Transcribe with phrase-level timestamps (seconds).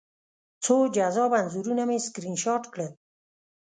[0.63, 2.91] څو جذابه انځورونه مې سکرین شاټ کړل